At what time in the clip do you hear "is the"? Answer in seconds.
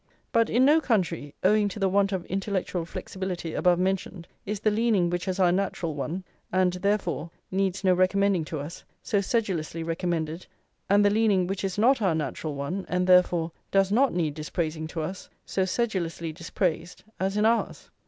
4.47-4.71